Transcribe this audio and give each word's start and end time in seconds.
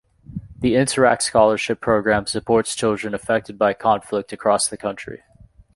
The 0.57 0.75
Interact 0.77 1.21
scholarship 1.21 1.79
program 1.79 2.25
supports 2.25 2.75
children 2.75 3.13
affected 3.13 3.59
by 3.59 3.73
conflict 3.75 4.33
across 4.33 4.67
the 4.67 4.75
country. 4.75 5.21